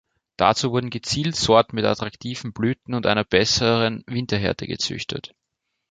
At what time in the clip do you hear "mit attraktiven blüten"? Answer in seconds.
1.75-2.95